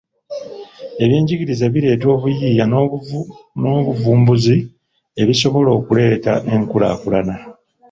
Eby'enjigiriza 1.03 1.65
bireeta 1.73 2.05
obuyiiya 2.15 2.65
n'obuvumbuzi 3.57 4.57
ebisobola 5.21 5.69
okuleeta 5.79 6.33
enkulaakulana. 6.53 7.35